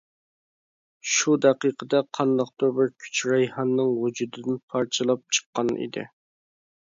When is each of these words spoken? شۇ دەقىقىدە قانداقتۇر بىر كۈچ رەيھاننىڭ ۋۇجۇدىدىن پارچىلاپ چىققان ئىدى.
شۇ 1.15 1.33
دەقىقىدە 1.45 2.01
قانداقتۇر 2.19 2.73
بىر 2.79 2.89
كۈچ 3.03 3.21
رەيھاننىڭ 3.33 3.93
ۋۇجۇدىدىن 3.99 4.59
پارچىلاپ 4.73 5.23
چىققان 5.39 5.71
ئىدى. 5.77 6.09